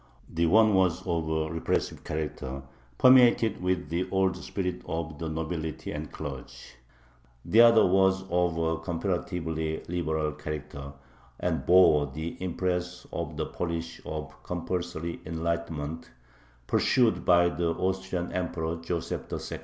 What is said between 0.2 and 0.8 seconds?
The one